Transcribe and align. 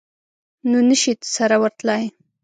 نو 0.69 0.77
نه 0.89 0.95
شي 1.01 1.11
سره 1.35 1.55
ورتلای. 1.63 2.03